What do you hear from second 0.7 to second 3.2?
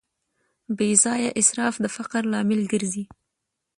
بېځایه اسراف د فقر لامل ګرځي.